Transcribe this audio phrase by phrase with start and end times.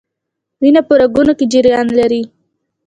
[0.61, 2.21] وینه په رګونو کې جریان لري